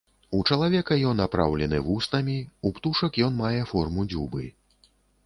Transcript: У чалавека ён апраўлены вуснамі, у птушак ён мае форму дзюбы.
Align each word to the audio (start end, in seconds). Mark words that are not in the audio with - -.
У 0.35 0.37
чалавека 0.53 0.95
ён 1.09 1.19
апраўлены 1.25 1.81
вуснамі, 1.89 2.37
у 2.71 2.71
птушак 2.79 3.21
ён 3.29 3.37
мае 3.43 3.61
форму 3.73 4.07
дзюбы. 4.15 4.43